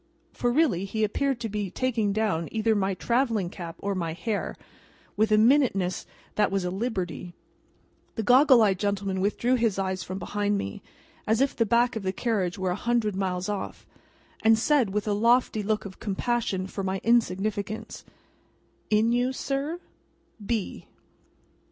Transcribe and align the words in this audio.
For, 0.33 0.51
really, 0.51 0.85
he 0.85 1.03
appeared 1.03 1.39
to 1.41 1.47
be 1.47 1.69
taking 1.69 2.11
down, 2.11 2.49
either 2.51 2.73
my 2.73 2.95
travelling 2.95 3.51
cap 3.51 3.75
or 3.77 3.93
my 3.93 4.13
hair, 4.13 4.55
with 5.15 5.31
a 5.31 5.37
minuteness 5.37 6.07
that 6.33 6.49
was 6.51 6.65
a 6.65 6.71
liberty. 6.71 7.35
The 8.15 8.23
goggle 8.23 8.63
eyed 8.63 8.79
gentleman 8.79 9.21
withdrew 9.21 9.53
his 9.53 9.77
eyes 9.77 10.01
from 10.01 10.17
behind 10.17 10.57
me, 10.57 10.81
as 11.27 11.39
if 11.39 11.55
the 11.55 11.67
back 11.67 11.95
of 11.95 12.01
the 12.01 12.11
carriage 12.11 12.57
were 12.57 12.71
a 12.71 12.75
hundred 12.75 13.15
miles 13.15 13.47
off, 13.47 13.85
and 14.43 14.57
said, 14.57 14.89
with 14.89 15.07
a 15.07 15.13
lofty 15.13 15.61
look 15.61 15.85
of 15.85 15.99
compassion 15.99 16.65
for 16.65 16.83
my 16.83 16.99
insignificance: 17.03 18.03
"In 18.89 19.11
you, 19.11 19.31
sir? 19.31 19.79